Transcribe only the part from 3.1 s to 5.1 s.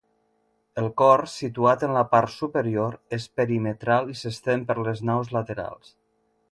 és perimetral i s'estén per les